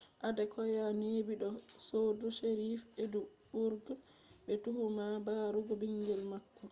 adekoya 0.29 0.85
neebi 0.99 1.33
do 1.41 1.49
kotu 1.87 2.27
sheriff 2.37 2.81
edinburgh 3.03 3.89
be 4.47 4.53
tuhuma 4.63 5.05
barugo 5.25 5.73
bingel 5.81 6.21
maako 6.31 6.59